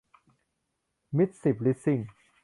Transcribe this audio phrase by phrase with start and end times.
[1.17, 1.99] มิตรสิบ ลิสซิ่ง